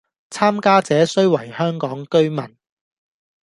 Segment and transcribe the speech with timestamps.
[0.31, 2.57] 參加者須為香港居民